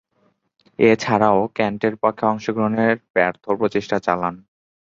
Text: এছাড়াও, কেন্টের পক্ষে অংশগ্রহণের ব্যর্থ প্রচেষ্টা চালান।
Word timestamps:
এছাড়াও, 0.79 1.39
কেন্টের 1.55 1.95
পক্ষে 2.03 2.23
অংশগ্রহণের 2.25 2.95
ব্যর্থ 3.15 3.43
প্রচেষ্টা 3.59 3.97
চালান। 3.99 4.35